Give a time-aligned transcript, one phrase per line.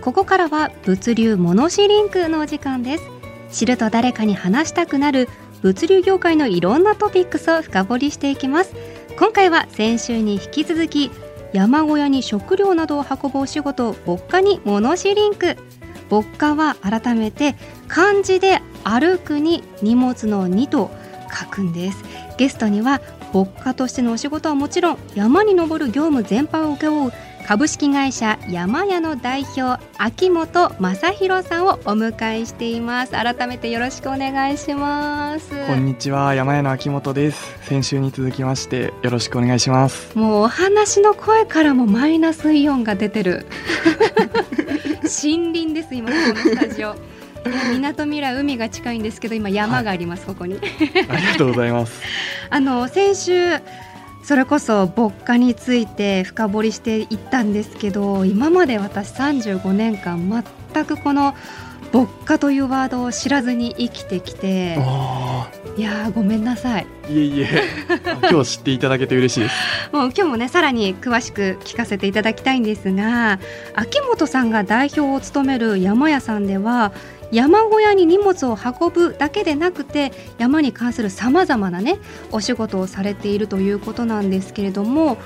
[0.00, 3.04] ここからは物流モノシリンクのお時間です。
[3.50, 5.28] 知ると誰かに話したくなる
[5.60, 8.74] 物流業界のいろんなトピックスを深掘りしていきます。
[9.18, 11.10] 今回は先週に引き続き
[11.52, 15.56] 山小屋に食料などを運ぶお仕事牧歌にモノシリンク。
[16.10, 17.56] 牧歌は改めて
[17.88, 20.90] 漢字で歩くに荷物の2と
[21.36, 22.04] 書くんです。
[22.38, 23.00] ゲストには
[23.34, 27.12] 牧歌としてのお仕事はもちろん山に登る業務全般を請け負う
[27.48, 33.12] 株式会社山屋の代表秋元正弘さんをお迎えしています。
[33.12, 35.48] 改めてよろしくお願いします。
[35.66, 36.34] こんにちは。
[36.34, 37.58] 山屋の秋元です。
[37.62, 40.14] 先週に続きましてよろしくお願いします。
[40.14, 43.46] もうお話の声からもマイナスイオンが出てる。
[45.00, 46.96] 森林です今このスタジオ。
[47.72, 50.58] みなとみらい海が近いんですけど今山があります、ここに。
[51.08, 52.02] ありがとうございます。
[52.50, 53.32] あの先週
[54.28, 61.34] それこそ牧歌について深掘りしていったんですけど今まで私35年間全くこの
[61.94, 66.86] 牧歌というワードを知らずに生きてきてあいやーごめんなさい。
[67.04, 67.62] ーいえいえ。
[68.30, 69.54] 今日知っていただけて嬉しいです。
[69.92, 73.38] もう今日もねさらに詳しく聞かせていただきたいんですが
[73.76, 76.92] 秋元さんが代表を務める山屋さんでは
[77.30, 81.98] 山小屋に荷物を運ぶだけでなくて山に関するさまざまなね
[82.32, 85.18] お仕事をされているということなんですけれども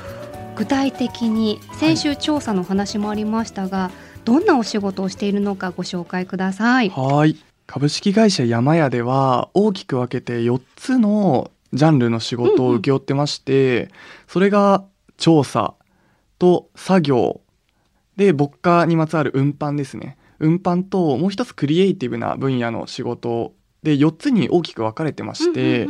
[0.57, 3.91] 具体的に先週調査の話もありましたが、
[4.25, 6.91] どんなお仕事をしているのかご紹介ください。
[6.91, 7.37] はい
[7.67, 13.91] 株式会社山屋では大きく分けて4つのジャンルの仕事を請け負ってまして、
[14.29, 14.85] それが
[15.17, 15.75] 調査
[16.39, 17.41] と作業
[18.17, 25.87] で牧歌にまつわる運搬ですね運搬ともう一つクリエイティブな分野の仕事で4つに大きく分かれてまして、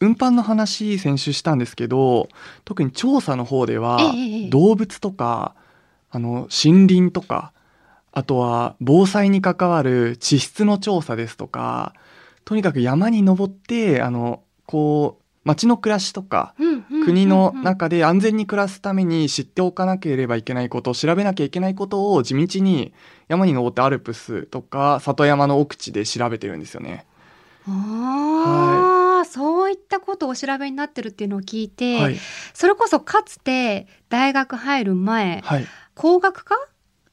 [0.00, 2.28] 運搬の話先週したんですけど
[2.64, 3.98] 特に調査の方では、
[4.50, 5.54] 動物とか
[6.10, 7.52] あの森林とか
[8.12, 11.94] あとは防災に関わる地質の調査ですとか
[12.44, 16.54] とにかく山に登ってあのこう町の暮らしとか
[17.06, 22.92] 国の中で安全に暮らすために知っておかなければいけないこと調べなきゃいけないことを地道に
[23.28, 27.06] 山に登ってアルプスとか里山の奥地で調べてるんですよね。
[27.66, 32.16] ああ、そういったことをお調べになってるっていうのを聞いて、はい、
[32.52, 36.56] それこそかつて大学入る前はい、工学科？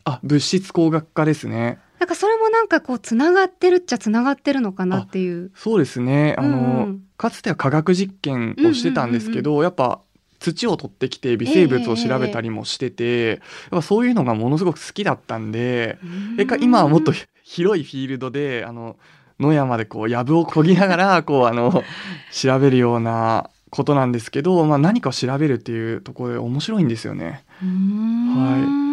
[0.04, 1.80] あ物質工学科ですね。
[2.00, 5.52] なんかそれもなんかこうつながってるっちゃつながってるのかなっていう。
[5.56, 6.36] そうですね。
[6.38, 7.02] あの、うんうん。
[7.18, 10.02] かつては科学実験をしてたんですけど、やっぱ
[10.40, 13.40] 土を取ってきて微生物を調べたりもしてて、やっ
[13.72, 15.98] ぱそういうのがものすごく好きだったんで、
[16.38, 17.14] えか今はもっと
[17.44, 18.98] 広いフィールドであの
[19.40, 21.84] 野山でこう藪をこぎながらこうあの
[22.32, 27.44] 調べるようなことなんですけど、まあ、何かを調べるっていうところで面白いんですよね。
[27.62, 28.85] うーん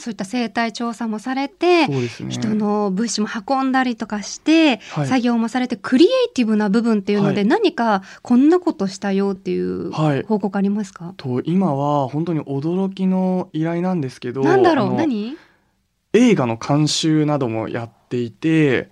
[0.00, 2.08] そういった生態調査もされて、ね。
[2.28, 5.06] 人の物資も運んだりとかして、はい。
[5.06, 7.46] 作業もされてクリエイティブな部分っていうので、はい。
[7.46, 10.22] 何かこんなことしたよっていうはい。
[10.24, 14.94] 報告ありますか、と今は本当に驚きの依頼なんですけどなんだろう？
[14.94, 15.36] 何？
[16.12, 18.90] 映画の監修などもやっていて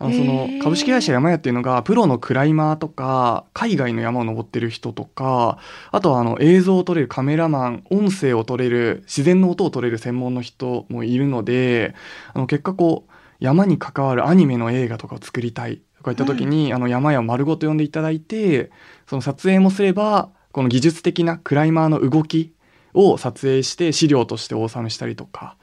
[0.00, 0.62] あのそへのー。
[0.62, 5.58] 株式会社山屋っていうのがプロのクライマーとか海外の山を登ってる人とか
[5.92, 11.94] あとはあの映像を撮れるカメラマン音声を撮れる自然の音を撮れる専門の人もいるので
[12.34, 18.70] あの結果こう山に関わるアニメの映画とかを作りたいとか言った時に、あの山屋を丸ごと呼んでいただいて
[19.06, 22.54] その撮影もすればこの技術的なクライマーの動き
[22.94, 25.56] を撮影して資料としてお納めしたりとか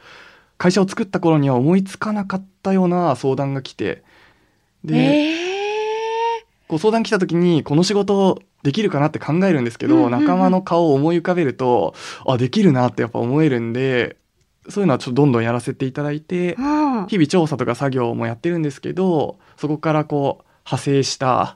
[0.58, 4.04] 会社を作った頃には思いつかなかったような相談が来て
[4.84, 5.36] で、え
[6.68, 10.20] こう相談来た時にこの仕事できるかなって考えるんですけど、うんうんうん。
[10.22, 11.96] 仲間の顔を思い浮かべると
[12.26, 14.18] あできるなってやっぱ思えるんで
[14.70, 21.56] そういうのはちょっとどんどんやらせていただいてー、あ日々調査とか作業もやってるんですけどそこからこう派生した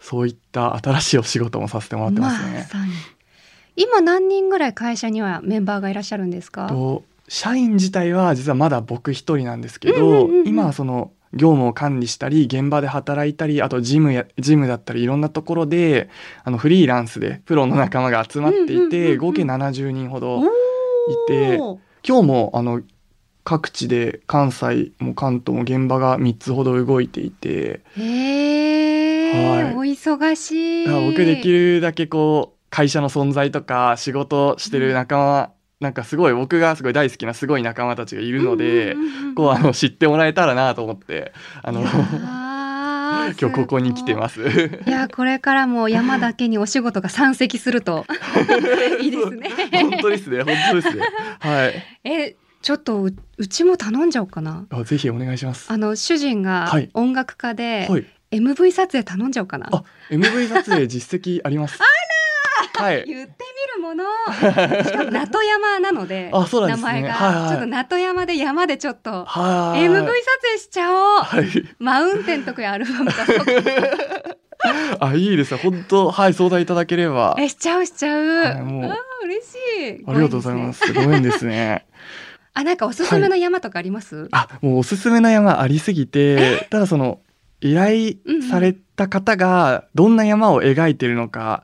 [0.00, 2.58] そういった新しいお仕事もさせてもらってますね。
[2.58, 2.92] まさに。
[3.76, 6.66] 今何人ぐらい会社にはメンバーがいらっしゃるんですか？
[6.66, 10.48] と社員自体は実はまだ僕一人なんですけど、うんうんうんうん。
[10.48, 16.10] 今はその業務を管理したり現場で働いたりあとジムやジムだったりいろんなところで
[16.44, 20.48] あのフリーランスでプロの仲間が集まっていて、合計70人ほどおい
[21.28, 22.82] てー今日もあの
[23.44, 29.74] 各地で関西も関東も現場が3つほど動いていて、へえ、はい。
[29.74, 30.86] お忙しい。
[31.10, 38.94] 僕できるだけこう会社の存在とか仕事してる仲間、なんかすごい僕がすごい大好きなすごい仲間たちがいるので、
[39.34, 41.32] こうあの知ってもらえたらなと思って
[41.62, 41.80] あの
[43.40, 44.42] 今日ここに来てます。
[44.86, 48.04] いやこれからも山だけにお仕事が山積すると
[49.00, 49.50] いいですね。
[49.72, 51.02] 本当ですね本当ですね。
[51.38, 51.82] はい。
[52.04, 54.66] えちょっとううちも頼んじゃおうかな。
[54.68, 55.72] あぜひお願いします。
[55.72, 58.04] あの主人がはい音楽家で、はい。
[58.32, 59.68] MV 撮影頼んじゃおうかな。
[59.72, 61.78] あ MV 撮影実績あります。
[62.82, 63.04] はい。
[63.06, 63.34] 言って
[63.76, 64.04] みるもの。
[64.84, 69.80] しかも名戸山なので、 あそうなんですね名前が、はいはいちょっと名戸山で山でちょっとはい。
[69.80, 71.22] MV 撮影しちゃおう。
[71.22, 71.46] はい。
[71.78, 73.32] マウンテンとかいうアルバム出そ
[75.06, 77.34] あいいですね本当はい相談いただければ。
[77.38, 78.26] えしちゃうしちゃう。
[78.26, 79.54] はいもうあー嬉し
[80.00, 80.04] い。
[80.06, 80.72] ありがとうございま。
[80.72, 80.92] す。
[80.92, 81.86] ご縁ですね。
[82.52, 84.28] あなんかおすすめの山とかあります？
[84.32, 87.20] あもうおすすめの山ありすぎてただその
[87.60, 88.14] 依頼
[88.50, 91.62] された方がどんな山を描いてるのか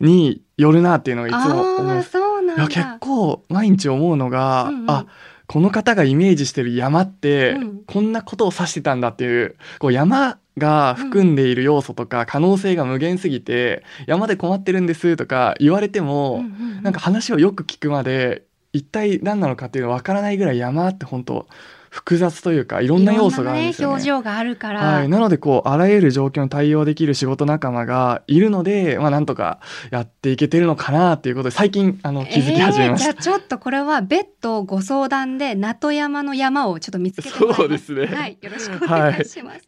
[0.00, 2.62] によるなっていうのがいつも思うなんだ。
[2.62, 4.90] いや結構毎日思うのが、うんうん。
[4.90, 5.06] あ
[5.46, 7.82] この方がイメージしてる山って、うん。
[7.86, 16.82] こんなことを指してたんだっていうこう山が含んでいる要素とか可能性が無限すぎて、山で困ってるんですとか言われても、うんうんうん。
[16.82, 21.46] なんか話をよく聞くまで一体何なのかっていうのわからないぐらい山って本当
[21.90, 23.94] 複雑というかいろんな要素があるんですよね。
[23.94, 24.80] ね表情があるから。
[24.80, 33.10] はい、なのでこうあらゆる状況に対応できる仕事仲間がいるので、まあ、なんとかやっていけてるのかなっていうことで最近あの気づき始めました。
[33.10, 37.30] えーじゃあちょっとこれは別途ご相談で名戸山の山をちょっと見つけて。
[37.30, 39.60] そうですねはい、よろしくお願いします。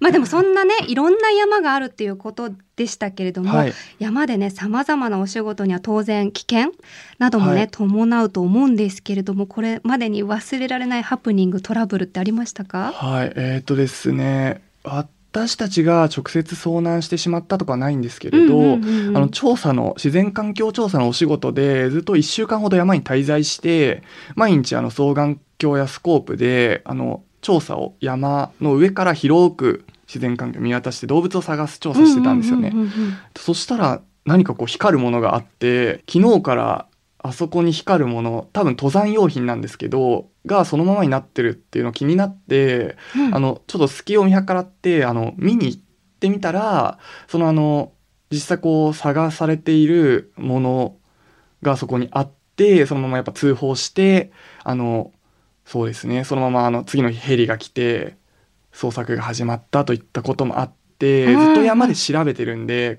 [0.00, 6.72] まあでもそんなねいろんな山があるっていうことでしたけれども、はい、山でね様々なお仕事には当然危険
[7.18, 7.68] などもね、はい。
[7.68, 12.92] 伴うと思うんですけれどもこれまでに忘れられないハプニングトラブルってありましたか？
[12.92, 24.02] はい、えーっとですね私たちが直接遭難してしまったとかはないんですけれど、うんうんうんうんあの調査の自然環境調査のお仕事でずっと1週間ほど山に滞在して
[24.36, 32.72] 毎日あの双眼鏡やスコープであの調査を山の上から広く自然環境を見渡して動物を探す調査してたんですよね。
[33.36, 36.86] そしたら何かこう光るものがあって昨日から
[37.18, 45.80] あそこに光るもの多分登山用品なんですけどがそのままになってるっていうの気になって、うんあのちょっと隙を見計らってあの見に行っ
[46.20, 47.92] てみたらそのあの
[48.30, 50.96] 実際こう探されているもの
[51.62, 54.30] がそこにあってそのままやっぱ通報して
[54.64, 55.12] あの
[55.64, 58.16] そうですねそのままあの次の日ヘリが来て
[58.78, 61.40] 捜索が始まったといったこともあってうん。
[61.40, 62.96] ずっと山で調べてるんで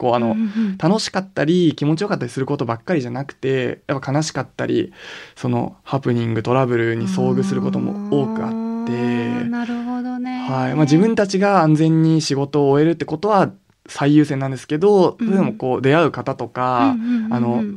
[0.77, 4.93] 楽しかったり気持ちよかったりすることばっかりじゃなくてやっぱ悲しかったり
[5.35, 8.91] そのハプニングトラブルに遭遇することも多くあって。
[8.93, 10.47] ーなるほどね。
[10.49, 10.75] はい。
[10.75, 13.51] まあ、自分たちが安全に仕事を終えるってことは
[13.87, 15.31] 最優先なんですけど、うん。
[15.31, 16.95] でもこう出会う方とか、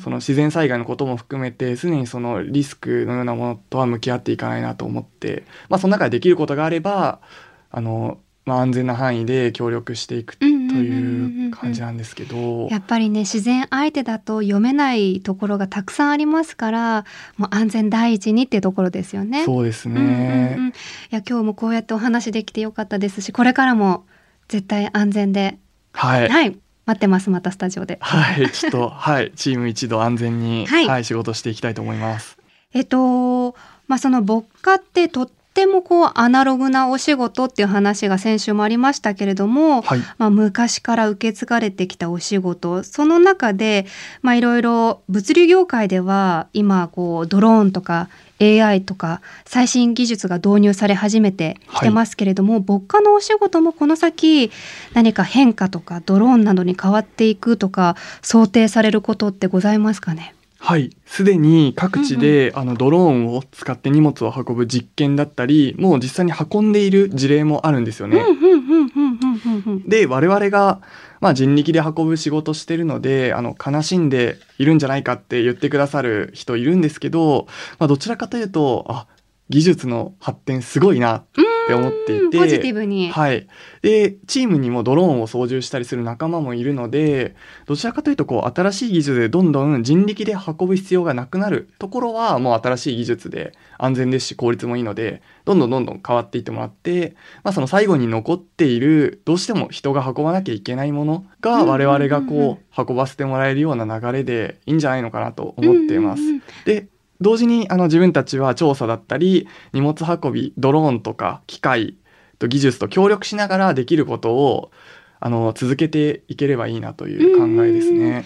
[0.04, 7.20] 自然災害のことも含めて常にそのリスクのようなものとは向き合っていかないなと思って、まあ、その中でできることがあれば
[7.72, 12.68] あの、まあ、安全な範囲で協力していくという感じなんですけど。
[12.68, 17.04] やっぱりね自然相手だと読めないところがたくさんありますから
[17.36, 19.44] もう安全第一にっていうところですよね。
[19.44, 20.68] そうですうんうんね、うん。
[20.68, 20.72] い
[21.10, 24.04] や今日もこうやってお話できてよかったですしこれからも
[24.48, 25.58] 絶対安全で。
[25.92, 26.58] はい、はい。
[26.84, 27.98] 待ってますまたスタジオで。
[28.00, 30.88] はい、ちょっと、 はい、チーム一同安全に、はい。
[30.88, 32.38] はい、仕事していきたいと思います。
[32.74, 33.54] えっと
[33.86, 43.84] まあその牧歌ってとってもこうアナログなお仕事っていう話が先週もありましたけれども、はい、まあ、昔から受け継がれてきたお仕事その中で
[44.22, 48.08] まあいろいろ物流業界では今こうドローンとか
[48.40, 54.50] AI とか最新技術が導入され始めてきてますけれども、牧歌のお仕事もこの先
[54.94, 60.34] 何か変化とかドローンなどに変わっていくとか想定されることってございますかね？
[60.64, 68.18] はい、すでに各地で、あのドローンを使って荷物を運ぶ実験だったり、もう実際に運んでいる事例もあるんですよね。
[68.18, 69.88] うんうんうんうんうんうんうん。
[69.88, 70.80] で、我々が、
[71.20, 77.48] まあ、人力で運ぶ仕事してるので、あの、悲しんでいるんじゃないかって言ってくださる人いるんですけど、
[77.80, 79.06] まあ、どちらかというと、あ、
[79.52, 81.24] 技術の発展すごいなっ
[81.66, 83.46] て思っていて、ポジティブに、はい。
[83.82, 106.22] で、チームにもドローンを操縦したりする仲間もいるので、どちらかというと、こう、新しい技術でどんどん人力で運ぶ必要がなくなるところは、もう新しい技術で安全ですし、効率もいいので、どんどんどんどん変わっていってもらって、まあ、その最後に残っている、どうしても人が運ばなきゃいけないものが、我々がこう、運ばせてもらえるような流れでいいんじゃないのかなと思っています。
[106.64, 106.86] で、
[107.22, 111.96] 同時にあの自分たちは調査だったり荷物運びドローンとか機械
[112.38, 114.70] と技術と協力しながらできることを
[115.20, 118.24] あの続けていければいいなという考えですね。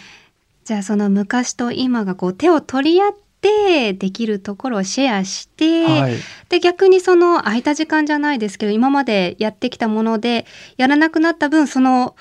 [0.64, 6.14] じゃあその昔と今がこう手を取り合ってできるところをシェアして、はい、
[6.48, 12.16] で逆にその空いた時間じゃないですけど今までやってきたものでやらなくなった分その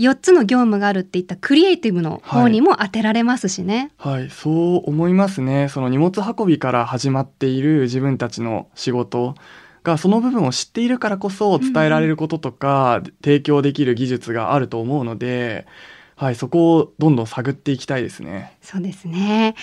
[0.00, 3.92] 4つの業務があるっていったクリエイティブの方にも当てられますしね。
[3.98, 5.68] はい、そう思いますね。
[5.68, 9.34] その荷物運びから始まっている自分たちの仕事
[9.82, 15.66] がその部分を知っているからこそ伝えられることとか、提供できる技術があると思うので、
[16.16, 18.56] はい、そこをどんどん探っていきたいですね。
[18.62, 19.54] そうですね。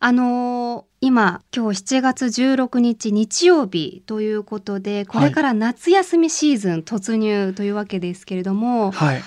[0.00, 9.22] あのー今今日7月16日日曜日ということでこれから夏休みシーズン突入というわけですけれども、はい、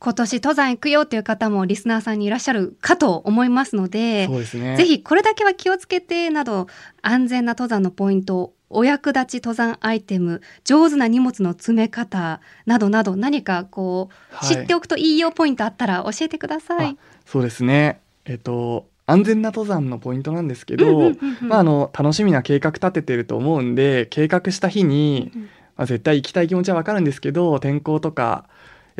[0.00, 4.76] 今年登山行くよという方もリスナーさんにいらっしゃるかと思いますのでそうですね。
[4.76, 6.68] ぜひこれだけは気をつけてなど
[7.02, 16.96] 安全な登山のポイントお役立ち登山アイテム上手な荷物の詰め方などなど何かこう、はい知っておくといいよポイントあったら教えてくださいあ。
[17.26, 18.00] そうですね。
[18.24, 28.44] えっと安全な登山のポイントなんですけど、楽しみな計画立ててると思うんで、計画した日に、うんまあ、絶対行きたい気持ちはわかるんですけど、天候とか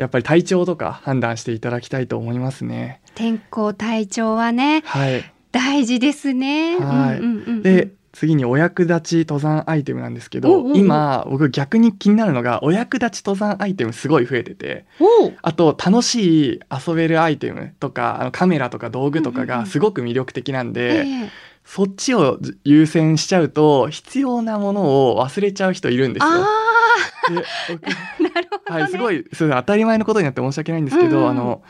[0.01, 3.01] やっぱり体調とか判断していただきたいと思いますね。
[3.13, 5.23] 天候体調はねはい。
[5.51, 6.77] 大事ですね。
[6.79, 14.85] はいうんうんうんうんで、次にお役立ち登山アイテムなんですけど、おうおうおう今僕逆に気になるのがお役立ち登山アイテムすごい増えてて、
[15.43, 21.29] あと楽しい遊べるアイテムとかあのカメラとか道具とかうんうんうんがすごく魅力的なんで、ええ
[21.63, 26.29] そっちを優先しちゃうと必要なものを忘れちゃう人いるんですよ。
[28.75, 28.81] ね。
[28.83, 31.63] はい、すごいそれ当たり前のことになって申し訳ないんですけど、うんうんあの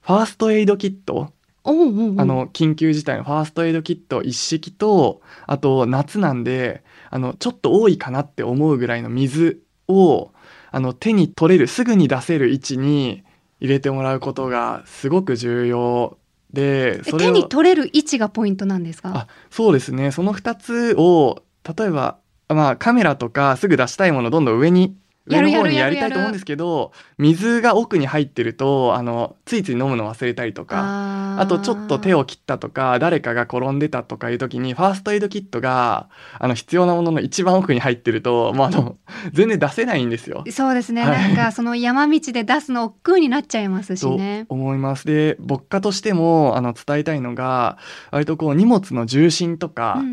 [0.00, 1.32] ファーストエイドキット、
[1.64, 10.30] おうおうおうあの緊急事態のファーストエイドキット一式とあと夏なんであのちょっと多いかなって思うぐらいの水を
[10.70, 13.24] あの手に取れるすぐに出せる位置に
[13.60, 16.18] 入れてもらうことがすごく重要
[16.52, 19.10] でえそれを手に取れる位置がポイントなんですか？
[19.12, 21.42] あそうですねその2つを
[21.76, 24.94] 例えば、まあ、カメラとかすぐ出したいものをどんどん上に
[25.26, 38.96] 上の方にやりたいと思うんですけど水が奥に入ってるとあのついつい飲むの忘れたりとかあとちょっと手を切ったとか誰かが転んでたとかいう時にファーストエイドキットがあの必要なものの一番奥に入ってると、まあ、あの
[39.32, 40.44] 全然出せないんですよ。
[40.50, 41.28] そうですね、はい。
[41.28, 44.46] なんかその山道で出すの億劫になっちゃいますしとね。
[44.48, 45.06] 思います。
[45.06, 47.78] で牧歌としてもあの伝えたいのが
[48.10, 50.12] 割とこう荷物の重心とか、うんうんう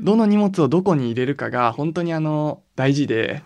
[0.00, 0.04] ん。
[0.04, 3.42] どの荷物をどこに入れるかが本当にあの大事で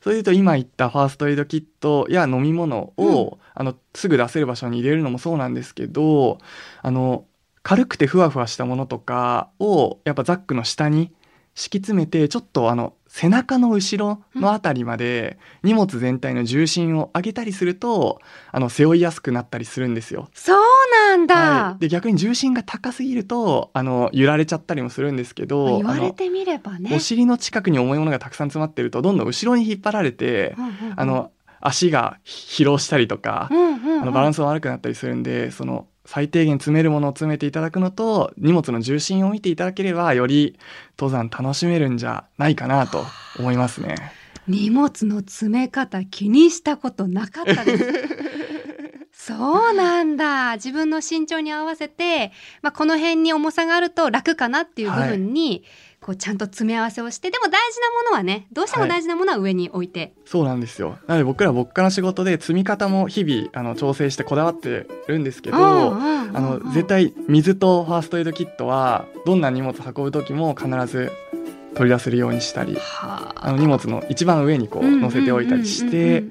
[0.00, 6.38] それで言うと今言ったファーストエイドキットや飲み物を、あのすぐ出せる場所に入れるのもそうなんですけど
[6.80, 7.26] あの
[7.62, 11.12] 軽くてふわふわしたものとかをやっぱザックの下に
[11.54, 18.20] 敷き詰めてちょっとあの背中の後ろのあたりまで荷物全体の重心を上げたりすると
[18.52, 20.30] あの背負いやすくなったりするんですよ。
[20.32, 20.60] そう
[21.10, 26.90] なんだ、はい、で逆に重心が高すぎるとあの揺られちゃったりもするんですけど言われてみればね。
[26.94, 40.58] お尻の近くに重いものがたくさん詰まってるとどんどん後ろに引っ張られて、うんうんうんあの足が疲労したりとか、うんうんうんあのバランスが悪くなったりするんでその最低限詰めるものを詰めていただくのと荷物の重心を見ていただければより
[40.98, 43.04] 登山楽しめるんじゃないかなと
[43.38, 43.94] 思いますね。
[44.48, 47.84] 荷物の詰め方気にしたことなかったです。
[49.36, 50.54] そうなんだ。
[50.54, 52.32] 自分の身長に合わせて、
[52.62, 55.64] まあ、この辺に重さがあると楽かなっていう部分に、
[56.00, 60.98] こうちゃんと詰め合わせをしてでも大事なものはねどうしても大事なものは上に置いて、そうなんですよ。
[61.06, 71.12] なので僕ら僕から仕事で積み方も日々あの調整してこだわってるんですけど、ああの絶対水とファーストエイドキットはどんな荷物運ぶ時も必ず
[71.74, 73.52] 取り出せるようにしたりはあ。
[73.52, 76.24] の荷物の一番上にこう乗せておいたりして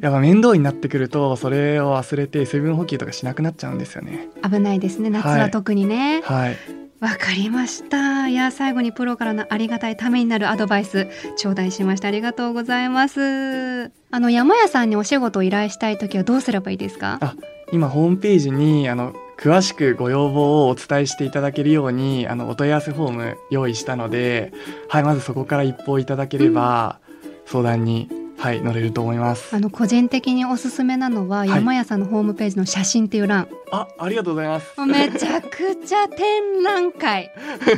[0.00, 4.28] やっぱ面倒になってくるとそれを忘れて水分補給とかしなくなっちゃうんですよね。
[4.42, 6.22] 危ないですね夏は特にね。
[6.24, 6.56] はい、
[7.00, 8.28] わ、かりました。
[8.28, 13.90] いや最後にプロからのありがたいためになるアドバイス頂戴しましたありがとうございます。
[14.10, 17.18] あの山屋さんにお仕事を依頼したい時はどうすればいいですか？
[17.20, 17.34] あ
[17.72, 24.52] 今ホームページにあの詳しくご要望をお伝えしていただけるようにあのお問い合わせフォーム用意したので、
[24.88, 27.00] はい、まずそこから一報いただければ、
[27.46, 28.08] 相談に、
[28.44, 29.56] はい載れると思います。
[29.56, 31.48] あの個人的におすすめなのは、い。
[31.48, 33.48] 山屋さんのホームページの写真っていう欄。
[33.72, 34.78] あありがとうございます。
[34.84, 37.30] めちゃくちゃ展覧会。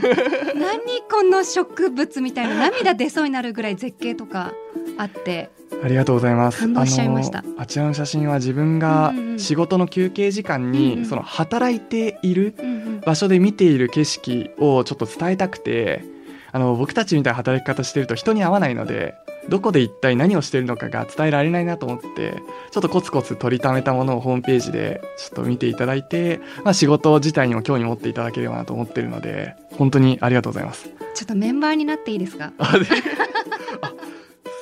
[0.59, 4.55] 何この植物みたいな涙出そうになるぐらい絶景とか
[4.99, 5.51] あって。
[5.85, 6.59] ありがとうございます。
[6.59, 7.45] 感動しちゃいました。
[7.57, 12.57] あちらの写真は自分が仕事の休憩時間に、その働いている
[13.05, 16.16] 場所で見ている景色をちょっと伝えたくて
[16.57, 19.15] あの僕たちみたいな働き方してると人に会わないので
[19.51, 30.89] どこで一体何をしてるのかが伝えられないなと思ってちょっとコツコツ取りためたものをホームページでちょっと見ていただいて、まあ、仕事自体にも興味持っていただければなと思ってるので本当にありがとうございます。
[31.15, 32.53] ちょっとメンバーになっていいですか？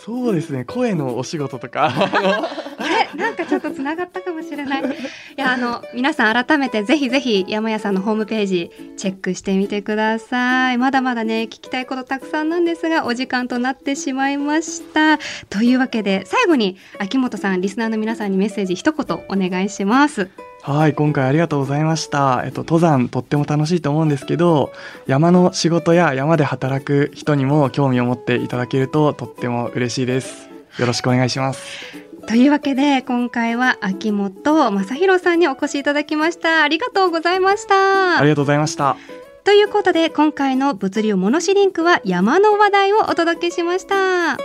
[0.05, 0.67] そうですね。
[0.67, 1.87] 声のお仕事とか。
[2.77, 3.09] あれ？
[3.17, 4.83] なんかちょっとつながったかもしれない。
[4.83, 4.85] い
[5.37, 10.79] やあの皆さん改めてぜひぜひ山屋さんのホームページチェックしてみてください。
[10.79, 15.19] まだまだね聞きたいことたくさんなんですがお時間となってしまいました。
[15.49, 20.29] というわけで最後に秋元さんリスナーの皆さんにメッセージ一言お願いします
[20.67, 22.41] はい、今回ありがとうございました。
[22.47, 24.73] えっと、登山とっても楽しいと思うんですけど、
[25.07, 30.49] 山の仕事や山で働く人にも興味を持っていただけるととっても嬉しいです。
[30.79, 31.63] よろしくお願いします。
[32.27, 38.97] というわけで今回は秋元正弘さんにお越しいただきましたありがとうございましたありがとうございました。
[39.45, 44.39] ということで今回の物流モノシリンクは山の話題をお届けしました